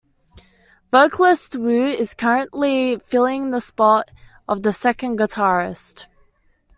Vocalist 0.89 1.55
Wu 1.55 1.85
is 1.85 2.15
currently 2.15 2.97
filling 2.97 3.51
the 3.51 3.61
spot 3.61 4.09
of 4.47 4.63
the 4.63 4.73
second 4.73 5.19
guitarist. 5.19 6.07